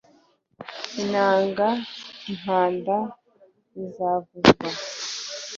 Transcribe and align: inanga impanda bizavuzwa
inanga 1.01 1.67
impanda 2.31 2.95
bizavuzwa 3.75 4.67